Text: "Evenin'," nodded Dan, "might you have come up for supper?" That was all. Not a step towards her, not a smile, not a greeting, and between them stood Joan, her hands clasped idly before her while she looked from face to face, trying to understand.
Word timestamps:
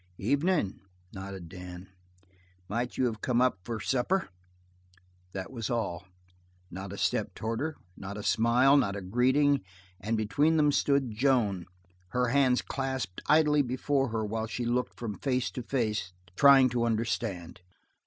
"Evenin'," 0.17 0.79
nodded 1.13 1.47
Dan, 1.47 1.87
"might 2.67 2.97
you 2.97 3.05
have 3.05 3.21
come 3.21 3.39
up 3.39 3.59
for 3.63 3.79
supper?" 3.79 4.29
That 5.33 5.51
was 5.51 5.69
all. 5.69 6.05
Not 6.71 6.91
a 6.91 6.97
step 6.97 7.35
towards 7.35 7.59
her, 7.59 7.77
not 7.95 8.17
a 8.17 8.23
smile, 8.23 8.77
not 8.77 8.95
a 8.95 9.01
greeting, 9.01 9.61
and 9.99 10.17
between 10.17 10.57
them 10.57 10.71
stood 10.71 11.11
Joan, 11.11 11.67
her 12.07 12.29
hands 12.29 12.63
clasped 12.63 13.21
idly 13.27 13.61
before 13.61 14.07
her 14.07 14.25
while 14.25 14.47
she 14.47 14.65
looked 14.65 14.95
from 14.97 15.19
face 15.19 15.51
to 15.51 15.61
face, 15.61 16.13
trying 16.35 16.67
to 16.69 16.83
understand. 16.83 17.61